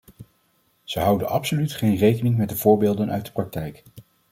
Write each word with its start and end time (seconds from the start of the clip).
Ze 0.83 0.99
houden 0.99 1.29
absoluut 1.29 1.73
geen 1.73 1.95
rekening 1.95 2.37
met 2.37 2.49
de 2.49 2.55
voorbeelden 2.55 3.11
uit 3.11 3.25
de 3.25 3.31
praktijk. 3.31 3.83